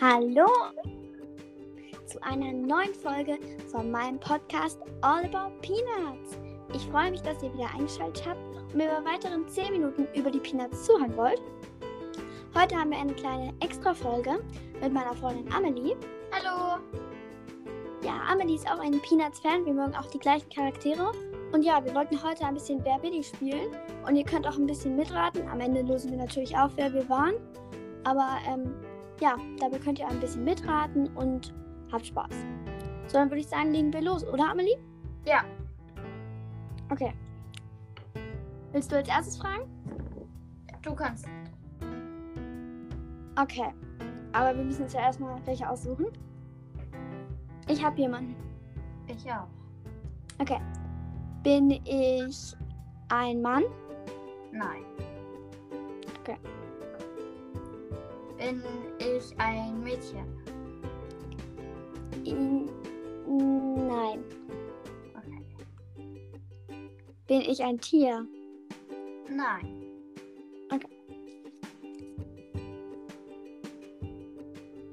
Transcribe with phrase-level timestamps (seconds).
[0.00, 0.46] Hallo
[2.06, 6.38] zu einer neuen Folge von meinem Podcast All About Peanuts.
[6.72, 10.30] Ich freue mich, dass ihr wieder eingeschaltet habt und mir über weiteren 10 Minuten über
[10.30, 11.42] die Peanuts zuhören wollt.
[12.54, 14.38] Heute haben wir eine kleine Extra-Folge
[14.80, 15.96] mit meiner Freundin Amelie.
[16.30, 16.80] Hallo.
[18.04, 19.66] Ja, Amelie ist auch ein Peanuts-Fan.
[19.66, 21.10] Wir mögen auch die gleichen Charaktere.
[21.50, 23.74] Und ja, wir wollten heute ein bisschen Wer bin ich spielen.
[24.06, 25.48] Und ihr könnt auch ein bisschen mitraten.
[25.48, 27.34] Am Ende lösen wir natürlich auf, wer wir waren.
[28.04, 28.72] Aber ähm,
[29.20, 31.54] ja, dabei könnt ihr ein bisschen mitraten und
[31.92, 32.32] habt Spaß.
[33.06, 34.78] So, dann würde ich sagen, legen wir los, oder Amelie?
[35.24, 35.44] Ja.
[36.90, 37.12] Okay.
[38.72, 39.62] Willst du als erstes fragen?
[40.82, 41.26] Du kannst.
[43.40, 43.72] Okay.
[44.32, 46.06] Aber wir müssen uns ja erstmal welche aussuchen.
[47.68, 48.34] Ich habe jemanden.
[49.06, 49.48] Ich auch.
[50.38, 50.60] Okay.
[51.42, 52.56] Bin ich
[53.08, 53.64] ein Mann?
[54.52, 54.82] Nein.
[56.20, 56.36] Okay.
[58.38, 58.62] Bin
[58.98, 60.26] ich ein Mädchen?
[63.88, 64.24] Nein.
[65.16, 65.44] Okay.
[67.26, 68.26] Bin ich ein Tier?
[69.28, 69.78] Nein.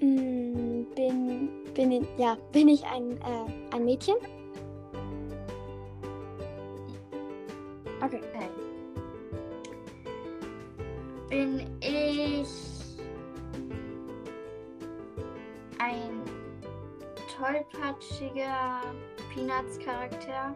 [0.02, 4.15] Mm, Bin, bin ich, ja, bin ich ein, äh, ein Mädchen?
[8.02, 8.21] Okay.
[8.33, 8.49] Okay.
[11.30, 12.74] Bin ich
[15.86, 16.22] ein
[17.38, 18.81] tollpatschiger
[19.33, 20.55] Peanuts-Charakter?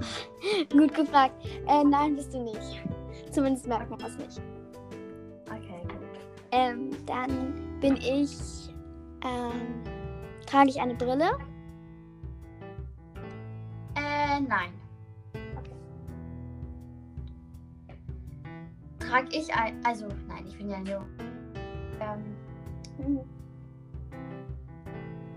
[0.70, 1.34] Gut gefragt.
[1.66, 2.82] Äh, nein, bist du nicht.
[3.30, 4.40] Zumindest merkt man das nicht.
[5.46, 6.20] Okay, gut.
[6.52, 8.74] Ähm, dann bin ich,
[9.24, 9.82] ähm,
[10.46, 11.30] trage ich eine Brille?
[13.96, 14.72] Äh, nein.
[18.98, 19.84] Trag ich ein.
[19.84, 21.06] Also, nein, ich bin ja jung.
[22.00, 22.24] Ähm,
[23.00, 23.39] Mhm.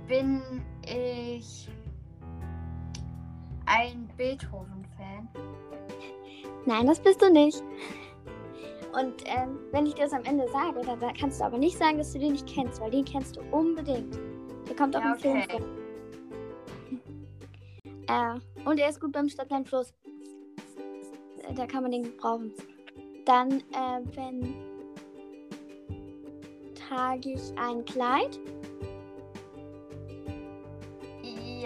[0.07, 0.41] Bin
[0.85, 1.69] ich
[3.65, 5.27] ein Beethoven-Fan?
[6.65, 7.63] Nein, das bist du nicht.
[8.93, 11.97] Und ähm, wenn ich dir das am Ende sage, dann kannst du aber nicht sagen,
[11.97, 14.19] dass du den nicht kennst, weil den kennst du unbedingt.
[14.67, 15.61] Der kommt auch Ja, im Film vor.
[18.07, 18.39] Äh,
[18.69, 19.93] und er ist gut beim Stadtlandfluss.
[21.49, 22.53] Äh, Da kann man den gebrauchen.
[23.25, 24.53] Dann, äh, wenn
[26.75, 28.39] trage ich ein Kleid.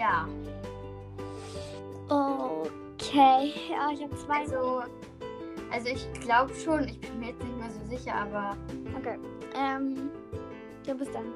[0.08, 0.26] Ja.
[2.08, 4.40] Okay, ja, ich habe zwei.
[4.40, 4.82] Also,
[5.70, 8.56] also ich glaube schon, ich bin mir jetzt nicht mehr so sicher, aber
[8.98, 9.18] Okay.
[9.54, 10.10] Ähm,
[10.86, 11.26] du bist dann.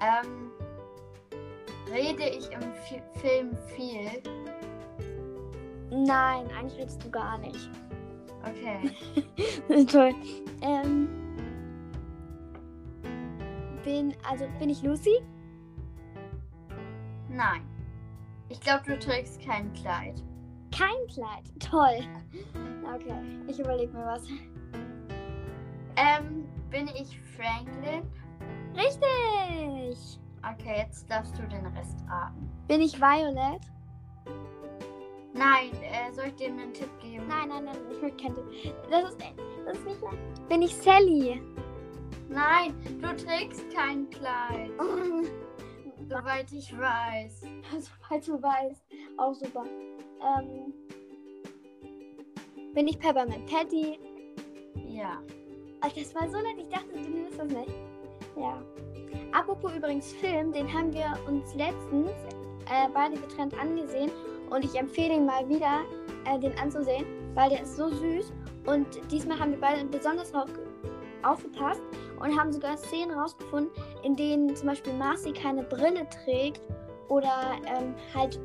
[0.00, 0.50] ähm,
[1.92, 4.22] rede ich im Fi Film viel?
[5.90, 7.70] Nein, eigentlich redest du gar nicht.
[8.44, 9.84] Okay.
[9.86, 10.14] Toll.
[10.62, 11.08] Ähm,
[13.84, 15.22] bin, also bin ich Lucy?
[17.32, 17.62] Nein.
[18.48, 20.22] Ich glaube, du trägst kein Kleid.
[20.76, 21.44] Kein Kleid.
[21.58, 22.06] Toll.
[22.94, 24.26] Okay, ich überlege mir was.
[25.96, 28.02] Ähm, bin ich Franklin?
[28.74, 30.18] Richtig.
[30.42, 32.50] Okay, jetzt darfst du den Rest raten.
[32.68, 33.60] Bin ich Violet?
[35.34, 37.26] Nein, äh, soll ich dir einen Tipp geben?
[37.28, 38.74] Nein, nein, nein, ich möchte keinen Tipp.
[38.90, 39.18] Das ist,
[39.64, 40.18] das ist nicht lang.
[40.48, 41.40] Bin ich Sally?
[42.28, 44.70] Nein, du trägst kein Kleid.
[46.08, 47.40] Soweit ich weiß.
[47.70, 48.82] Soweit du weißt.
[49.18, 49.64] Auch super.
[50.22, 50.72] Ähm,
[52.74, 53.98] bin ich Peppermint Patty?
[54.88, 55.20] Ja.
[55.80, 56.58] Ach, das war so nett.
[56.58, 57.70] Ich dachte, du nimmst das nicht.
[58.36, 58.62] Ja.
[59.32, 62.10] Apropos übrigens Film, den haben wir uns letztens
[62.66, 64.10] äh, beide getrennt angesehen.
[64.50, 65.80] Und ich empfehle ihn mal wieder,
[66.26, 68.32] äh, den anzusehen, weil der ist so süß.
[68.66, 70.64] Und diesmal haben wir beide besonders drauf ge-
[71.22, 71.82] aufgepasst
[72.22, 73.70] und haben sogar Szenen rausgefunden,
[74.02, 76.60] in denen zum Beispiel Marcy keine Brille trägt
[77.08, 78.38] oder ähm, halt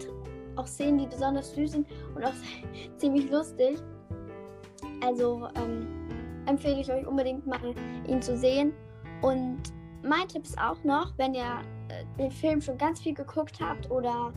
[0.55, 2.33] auch Szenen, die besonders süß sind und auch
[2.97, 3.77] ziemlich lustig.
[5.05, 5.87] Also ähm,
[6.47, 7.59] empfehle ich euch unbedingt mal,
[8.07, 8.73] ihn zu sehen.
[9.21, 9.61] Und
[10.03, 13.89] mein Tipp ist auch noch, wenn ihr äh, den Film schon ganz viel geguckt habt
[13.91, 14.33] oder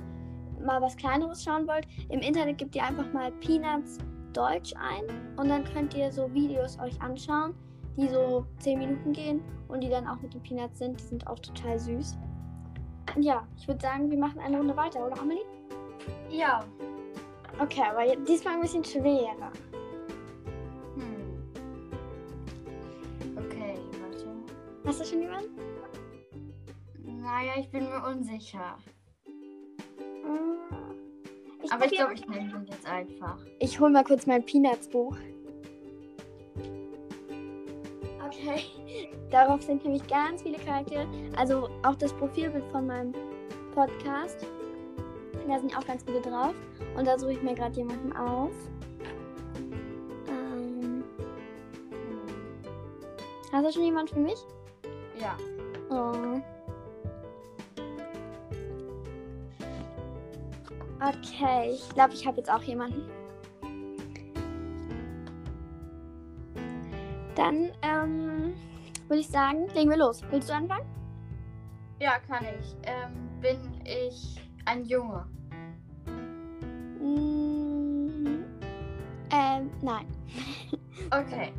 [0.63, 3.99] mal was Kleineres schauen wollt, im Internet gebt ihr einfach mal Peanuts
[4.33, 7.55] Deutsch ein und dann könnt ihr so Videos euch anschauen,
[7.97, 10.99] die so 10 Minuten gehen und die dann auch mit den Peanuts sind.
[11.01, 12.17] Die sind auch total süß.
[13.17, 15.43] Und ja, ich würde sagen, wir machen eine Runde weiter, oder Amelie?
[16.31, 16.65] Ja.
[17.61, 19.51] Okay, aber jetzt- diesmal ein bisschen schwerer.
[20.95, 21.41] Hm.
[23.37, 24.27] Okay, warte.
[24.87, 25.51] Hast du schon jemanden?
[27.21, 28.79] Naja, ich bin mir unsicher.
[30.25, 30.57] Mm,
[31.63, 33.39] Ich Aber ich glaube, ich nenne ihn jetzt einfach.
[33.59, 35.17] Ich hole mal kurz mein Peanuts-Buch.
[38.31, 38.65] Okay.
[39.31, 41.06] Darauf sind nämlich ganz viele Charaktere.
[41.37, 43.12] Also auch das Profilbild von meinem
[43.75, 44.47] Podcast.
[45.49, 46.55] Da sind auch ganz viele drauf.
[46.97, 48.53] Und da suche ich mir gerade jemanden aus.
[50.29, 51.03] Ähm,
[53.53, 54.38] hast du schon jemanden für mich?
[55.21, 55.37] Ja.
[55.91, 56.41] Oh.
[61.03, 63.20] Okay, ich glaube, ich habe jetzt auch jemanden.
[67.41, 68.53] Dann ähm,
[69.09, 70.21] würde ich sagen, legen wir los.
[70.31, 70.85] Willst du anfangen?
[71.99, 72.77] Ja, kann ich.
[72.83, 75.25] Ähm, bin ich ein Junge?
[77.01, 78.45] Mm,
[79.33, 80.07] ähm, nein.
[81.13, 81.55] Okay.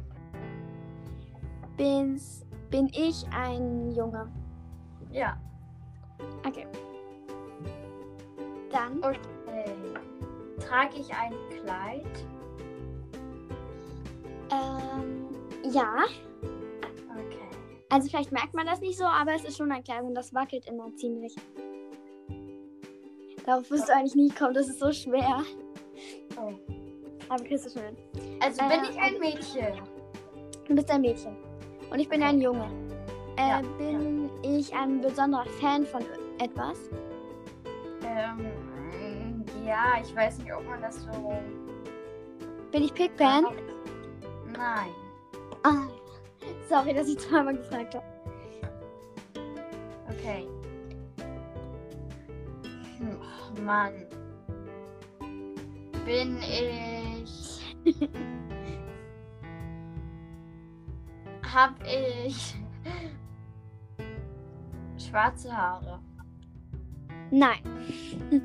[1.77, 4.31] Bin's, bin ich ein Junge?
[5.11, 5.35] Ja.
[6.45, 6.67] Okay.
[8.71, 9.19] Dann, Okay.
[10.59, 12.05] Trage ich ein Kleid?
[14.51, 14.80] ähm,
[15.73, 16.03] ja.
[17.11, 17.49] Okay.
[17.89, 20.33] Also vielleicht merkt man das nicht so, aber es ist schon ein Kleid und das
[20.33, 21.35] wackelt immer ziemlich.
[23.45, 25.43] Darauf wirst du eigentlich nie kommen, das ist so schwer.
[26.37, 26.53] Oh.
[27.29, 27.97] Aber kriegst du schon hin.
[28.41, 29.81] Also Äh, bin ich ein Mädchen?
[30.67, 31.35] Du bist ein Mädchen.
[31.89, 32.69] Und ich bin ein Junge.
[33.37, 36.01] Äh, Ja, bin ich ein besonderer Fan von
[36.39, 36.77] etwas?
[38.03, 41.33] Ähm, ja, ich weiß nicht, ob man das so.
[42.71, 43.45] Bin ich Pigpen?
[44.53, 44.89] Nein.
[45.63, 45.87] Ah,
[46.69, 48.05] sorry, dass ich zweimal gefragt habe.
[50.09, 50.47] Okay.
[53.01, 53.93] Oh Mann.
[56.05, 57.75] Bin ich.
[61.53, 62.55] Hab ich.
[64.97, 65.99] Schwarze Haare?
[67.31, 67.61] Nein.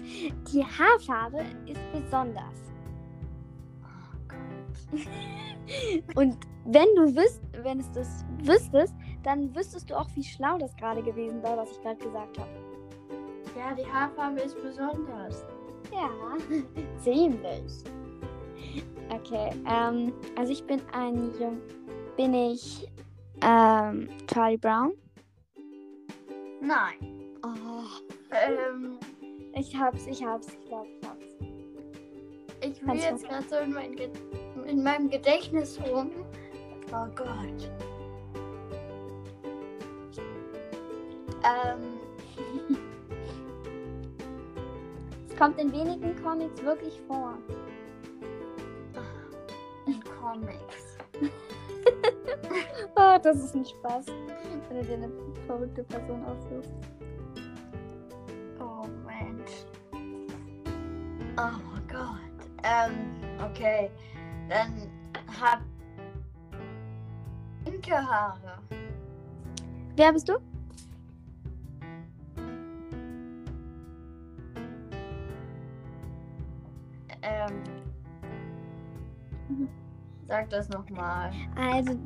[0.53, 2.67] Die Haarfarbe ist besonders.
[6.15, 10.75] Und wenn du wüsst, wenn es das wüsstest, dann wüsstest du auch, wie schlau das
[10.77, 12.51] gerade gewesen war, was ich gerade gesagt habe.
[13.57, 15.45] Ja, die Haarfarbe ist besonders.
[15.93, 16.11] Ja,
[17.01, 17.73] ziemlich.
[19.11, 21.61] Okay, ähm, also ich bin ein Jung.
[22.17, 22.87] Bin ich
[23.43, 24.93] ähm, Charlie Brown?
[26.61, 26.95] Nein.
[27.45, 27.85] Oh,
[28.33, 28.99] Ähm,
[29.55, 31.25] ich hab's, ich hab's, ich glaube, ich hab's.
[32.61, 34.11] ich will Kannst jetzt gerade so in, mein Ge
[34.69, 36.11] in meinem Gedächtnis rum.
[36.93, 37.71] Oh Gott.
[41.45, 42.01] Ähm,
[45.29, 47.35] Es kommt in wenigen Comics wirklich vor.
[49.87, 50.97] in Comics.
[52.97, 54.07] Oh, das ist ein Spaß,
[54.69, 55.11] wenn du dir eine
[55.47, 56.73] verrückte Person aussuchst.
[58.59, 59.67] Oh Mensch.
[61.37, 62.49] Oh Gott.
[62.65, 62.95] Ähm,
[63.45, 63.91] okay.
[64.49, 64.73] Dann
[65.41, 65.61] hab
[67.65, 68.59] pinke Haare.
[69.97, 70.35] Wer bist du?
[77.23, 77.63] Ähm.
[80.29, 81.33] Sag das nochmal.
[81.57, 81.97] Also,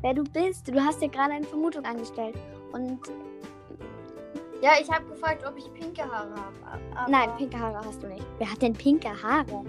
[0.00, 2.36] wer du bist, du hast ja gerade eine Vermutung angestellt.
[2.72, 3.00] Und
[4.60, 7.10] Ja, ich habe gefragt, ob ich pinke Haare habe.
[7.10, 8.26] nein, pinke Haare hast du nicht.
[8.38, 9.64] Wer hat denn pinke Haare?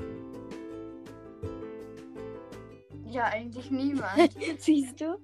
[3.09, 4.31] Ja, eigentlich niemand.
[4.59, 5.17] Siehst du?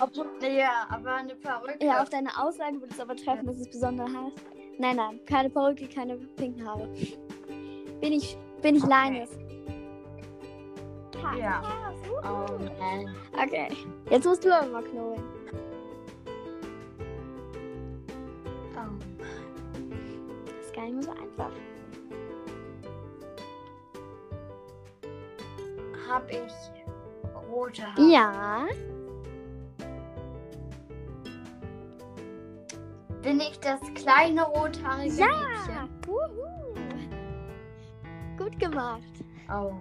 [0.00, 1.84] Obwohl, ja, aber eine Perücke.
[1.84, 4.44] ja, auf deine Aussage würde es aber treffen, dass es besondere Haare ist.
[4.78, 6.88] Nein, nein, keine Perücke, keine pinken Haare.
[8.00, 9.10] Bin ich, bin ich Okay.
[9.10, 9.30] Linus?
[11.38, 11.62] Ja.
[12.22, 12.46] Oh.
[12.48, 13.14] Oh man.
[13.44, 13.68] Okay,
[14.08, 15.22] jetzt musst du aber mal knobeln.
[18.76, 19.24] Oh.
[20.46, 21.50] Das ist gar nicht mehr so einfach.
[26.18, 26.52] Hab ich
[27.48, 28.10] rote Haare?
[28.10, 28.66] Ja,
[33.22, 35.26] Bin ich das kleine rothaarige Ja.
[35.26, 35.88] Mädchen?
[36.06, 36.74] Wuhu.
[38.36, 39.02] Gut gemacht.
[39.48, 39.74] Oh.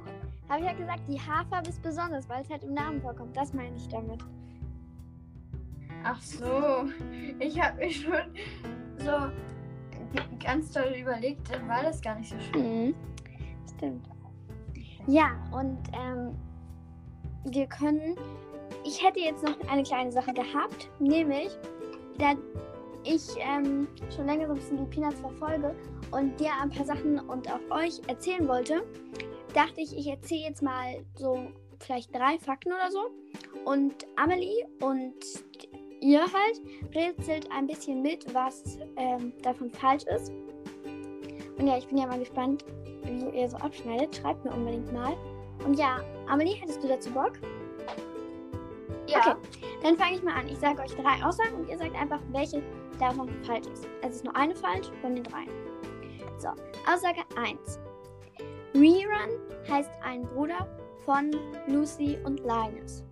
[0.48, 3.36] Habe ich ja gesagt, die Haarfarbe ist besonders, weil es halt im Namen vorkommt.
[3.36, 4.24] Das meine ich damit.
[6.03, 6.88] Ach so.
[7.39, 8.13] Ich habe mir schon
[9.00, 9.32] so
[10.44, 12.86] ganz toll überlegt, dann war das gar nicht so schlimm.
[12.89, 12.96] Mhm.
[13.75, 14.17] Stimmt.
[15.08, 16.36] Ja, und ähm,
[17.46, 18.16] wir können.
[18.84, 21.50] Ich hätte jetzt noch eine kleine Sache gehabt, nämlich,
[22.18, 22.36] da
[23.04, 25.74] ich ähm, schon länger so ein bisschen die Peanuts verfolge
[26.12, 28.84] und dir ein paar Sachen und auch euch erzählen wollte,
[29.54, 31.48] dachte ich, ich erzähle jetzt mal so
[31.80, 33.00] vielleicht drei Fakten oder so.
[33.66, 35.14] Und Amelie und
[36.02, 36.62] ihr halt
[36.94, 40.32] rätselt ein bisschen mit, was ähm, davon falsch ist.
[41.58, 42.66] Und ja, ich bin ja mal gespannt,
[43.08, 44.16] wie ihr so abschneidet.
[44.16, 45.16] Schreibt mir unbedingt mal.
[45.66, 47.34] Und ja, Amelie, hättest du dazu Bock?
[49.08, 49.20] Ja.
[49.20, 49.36] Okay,
[49.84, 50.48] dann fange ich mal an.
[50.48, 52.62] Ich sage euch drei Aussagen und ihr sagt einfach, welche
[53.00, 53.88] davon falsch ist.
[54.02, 55.50] Es ist nur eine falsch von den dreien.
[56.38, 56.50] So,
[56.92, 57.80] Aussage 1.
[58.76, 60.68] Rerun heißt ein Bruder
[61.06, 61.32] von
[61.68, 63.04] Lucy und Linus.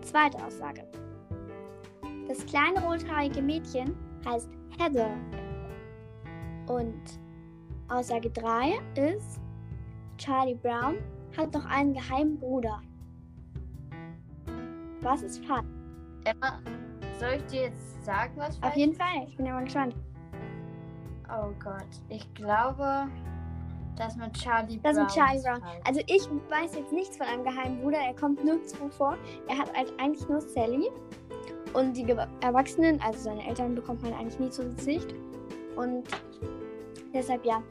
[0.00, 0.84] Zweite Aussage.
[2.28, 5.16] Das kleine rothaarige Mädchen heißt Heather.
[6.66, 7.02] Und
[7.92, 9.40] Aussage 3 ist,
[10.16, 10.96] Charlie Brown
[11.36, 12.80] hat noch einen geheimen Bruder.
[15.02, 15.66] Was ist falsch?
[16.24, 16.58] Emma,
[17.18, 19.94] soll ich dir jetzt sagen, was Auf falsch jeden Fall, ich bin ja mal gespannt.
[21.28, 23.08] Oh Gott, ich glaube,
[23.96, 25.06] das mit Charlie Das Brown.
[25.06, 25.62] ist Charlie Brown.
[25.86, 29.18] Also ich weiß jetzt nichts von einem geheimen Bruder, er kommt nirgendwo vor.
[29.48, 30.88] Er hat halt eigentlich nur Sally.
[31.74, 32.06] Und die
[32.40, 35.14] Erwachsenen, also seine Eltern, bekommt man eigentlich nie zu Gesicht.
[35.76, 36.04] Und
[37.14, 37.62] deshalb ja.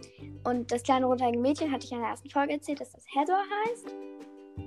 [0.44, 3.40] Und das kleine rothaarige Mädchen hatte ich in der ersten Folge erzählt, dass das Heather
[3.66, 3.96] heißt.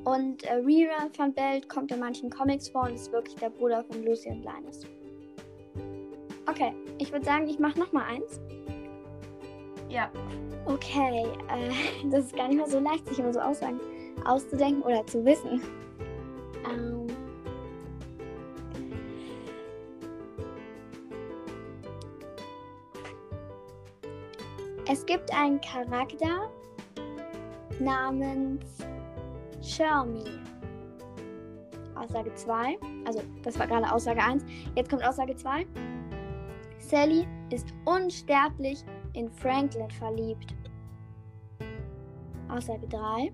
[0.04, 3.84] Und äh, Rerun von Belt kommt in manchen Comics vor und ist wirklich der Bruder
[3.84, 4.86] von Lucy und Linus.
[6.46, 8.40] Okay, ich würde sagen, ich mache nochmal eins.
[9.88, 10.10] Ja,
[10.66, 11.70] Okay, äh,
[12.10, 13.80] das ist gar nicht mal so leicht, sich immer so Aussagen
[14.24, 15.60] auszudenken oder zu wissen.
[16.70, 17.06] Ähm,
[24.86, 26.50] es gibt einen Charakter
[27.80, 28.64] namens
[29.62, 30.38] Shermie.
[31.94, 32.76] Aussage 2.
[33.06, 34.44] Also, das war gerade Aussage 1.
[34.74, 35.66] Jetzt kommt Aussage 2.
[36.78, 40.54] Sally ist unsterblich in Franklin verliebt.
[42.48, 43.32] Aussage 3.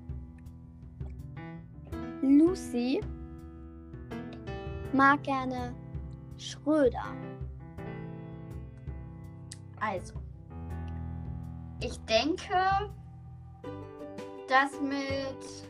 [2.22, 3.00] Lucy
[4.92, 5.74] mag gerne
[6.36, 7.04] Schröder.
[9.80, 10.29] also.
[11.82, 12.90] Ich denke,
[14.48, 15.68] das mit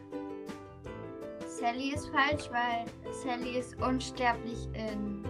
[1.46, 5.24] Sally ist falsch, weil Sally ist unsterblich in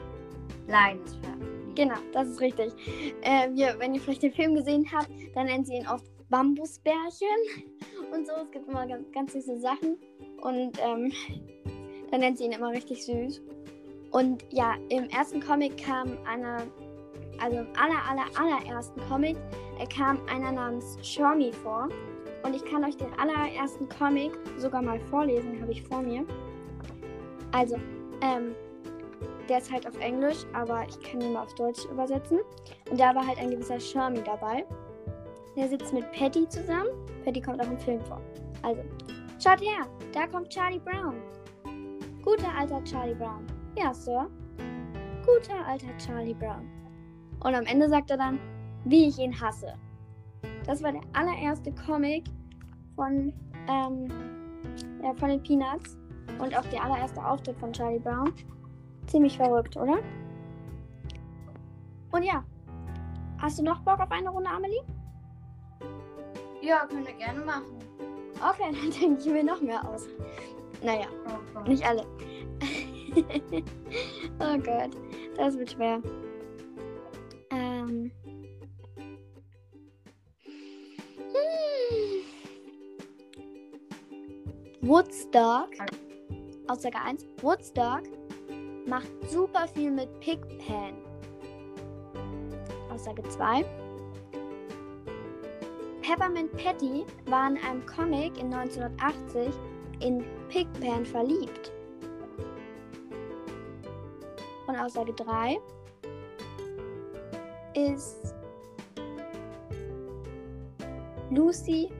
[1.20, 1.76] verliebt.
[1.76, 2.72] Genau, das ist richtig.
[3.22, 7.28] Äh, wir, wenn ihr vielleicht den Film gesehen habt, dann nennen sie ihn oft Bambusbärchen
[8.12, 8.32] und so.
[8.44, 9.96] Es gibt immer ganz, ganz süße Sachen
[10.42, 11.12] und ähm,
[12.10, 13.42] dann nennt sie ihn immer richtig süß.
[14.10, 16.62] Und ja, im ersten Comic kam einer,
[17.40, 19.36] also im aller, aller, allerersten Comic,
[19.78, 21.88] äh, kam einer namens Shormy vor.
[22.42, 26.24] Und ich kann euch den allerersten Comic sogar mal vorlesen, habe ich vor mir.
[27.52, 27.76] Also,
[28.22, 28.54] ähm,
[29.48, 32.38] der ist halt auf Englisch, aber ich kann ihn mal auf Deutsch übersetzen.
[32.90, 34.64] Und da war halt ein gewisser Shermie dabei.
[35.56, 36.88] Der sitzt mit Patty zusammen.
[37.24, 38.20] Patty kommt auch im Film vor.
[38.62, 38.82] Also,
[39.42, 41.16] schaut her, da kommt Charlie Brown.
[42.22, 43.46] Guter alter Charlie Brown.
[43.76, 44.30] Ja, Sir.
[45.26, 46.70] Guter alter Charlie Brown.
[47.40, 48.38] Und am Ende sagt er dann,
[48.84, 49.74] wie ich ihn hasse.
[50.66, 52.24] Das war der allererste Comic
[52.94, 53.32] von,
[53.68, 54.08] ähm,
[55.02, 55.96] ja, von den Peanuts.
[56.38, 58.32] Und auch der allererste Auftritt von Charlie Brown.
[59.06, 59.98] Ziemlich verrückt, oder?
[62.12, 62.44] Und ja.
[63.38, 64.82] Hast du noch Bock auf eine Runde, Amelie?
[66.60, 67.78] Ja, können wir gerne machen.
[68.36, 70.06] Okay, dann denke ich mir noch mehr aus.
[70.82, 71.06] Naja,
[71.54, 72.06] Oh nicht alle.
[74.40, 74.90] oh Gott,
[75.36, 76.00] das wird schwer.
[77.90, 78.10] Ähm.
[81.16, 82.00] Hm.
[84.82, 85.70] Woodstock.
[86.68, 87.26] Aussage 1.
[87.42, 88.02] Woodstock
[88.86, 90.94] macht super viel mit Pigpen.
[92.92, 93.64] Aussage 2.
[96.02, 99.52] Peppermint Patty war in einem Comic in 1980
[100.00, 101.72] in Pigpen verliebt.
[104.66, 105.58] Und Aussage 3
[107.88, 108.34] ist
[111.30, 111.90] Lucy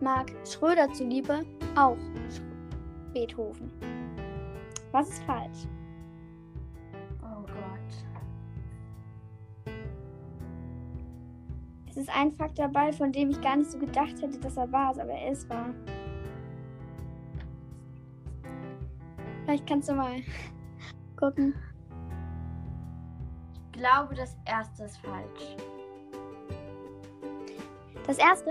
[0.00, 1.44] mag Schröder zuliebe
[1.76, 1.96] auch
[3.12, 3.70] Beethoven.
[4.92, 5.66] Was ist falsch?
[7.22, 9.74] Oh Gott.
[11.88, 14.70] Es ist ein Fakt dabei, von dem ich gar nicht so gedacht hätte, dass er
[14.70, 15.74] war, aber er ist wahr.
[19.44, 20.16] Vielleicht kannst du mal
[21.16, 21.54] gucken.
[23.76, 25.54] Ich glaube, das erste ist falsch.
[28.06, 28.50] Das erste,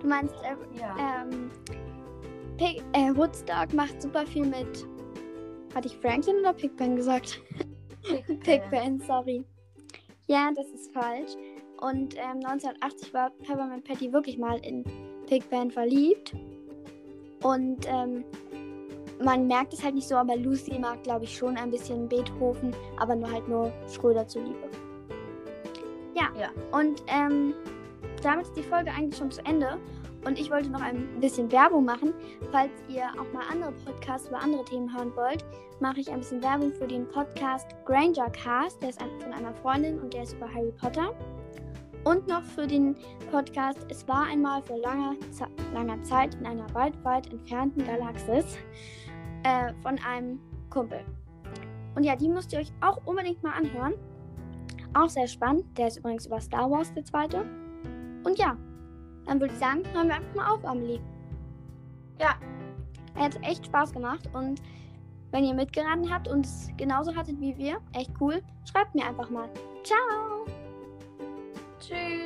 [0.00, 0.96] du meinst, äh, Ja.
[0.98, 1.50] ähm,
[2.56, 4.86] Pig, äh, Woodstock macht super viel mit.
[5.74, 7.38] Hatte ich Franklin oder Pigpen gesagt?
[8.44, 9.44] Pigpen, sorry.
[10.26, 11.32] Ja, das ist falsch.
[11.82, 14.84] Und ähm, 1980 war Peppermint Patty wirklich mal in
[15.26, 16.34] Pigpen verliebt.
[17.42, 18.24] Und ähm,
[19.22, 22.74] man merkt es halt nicht so, aber Lucy mag, glaube ich, schon ein bisschen Beethoven,
[22.98, 24.68] aber nur halt nur Schröder zuliebe.
[26.14, 26.28] Ja.
[26.38, 26.48] Ja.
[26.72, 27.54] Und ähm,
[28.22, 29.78] damit ist die Folge eigentlich schon zu Ende.
[30.24, 32.12] Und ich wollte noch ein bisschen Werbung machen.
[32.50, 35.44] Falls ihr auch mal andere Podcasts über andere Themen hören wollt,
[35.78, 38.82] mache ich ein bisschen Werbung für den Podcast Granger Cast.
[38.82, 41.14] Der ist von einer Freundin und der ist über Harry Potter.
[42.02, 42.96] Und noch für den
[43.30, 45.14] Podcast Es war einmal vor langer,
[45.74, 48.56] langer Zeit in einer weit, weit entfernten Galaxis
[49.46, 51.00] äh, von einem Kumpel.
[51.94, 53.94] Und ja, die müsst ihr euch auch unbedingt mal anhören.
[54.94, 55.64] Auch sehr spannend.
[55.78, 57.44] Der ist übrigens über Star Wars, der zweite.
[58.24, 58.56] Und ja,
[59.24, 61.00] dann würde ich sagen, hören wir einfach mal auf, Amelie.
[62.20, 62.34] Ja.
[63.14, 64.60] Er hat echt Spaß gemacht und
[65.30, 69.30] wenn ihr mitgeraten habt und es genauso hattet wie wir, echt cool, schreibt mir einfach
[69.30, 69.48] mal.
[69.84, 70.44] Ciao!
[71.80, 72.25] Tschüss!